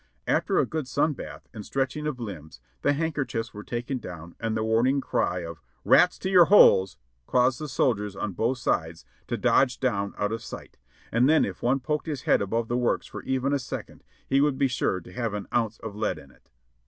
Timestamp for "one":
11.61-11.79